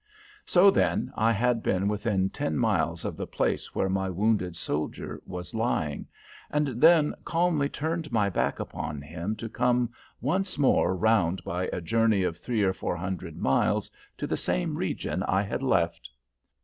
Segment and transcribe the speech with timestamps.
[0.47, 5.21] So, then, I had been within ten miles of the place where my wounded soldier
[5.27, 6.07] was lying,
[6.49, 11.81] and then calmly turned my back upon him to come once more round by a
[11.81, 16.09] journey of three or four hundred miles to the same region I had left!